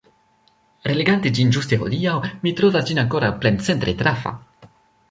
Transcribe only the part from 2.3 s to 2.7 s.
mi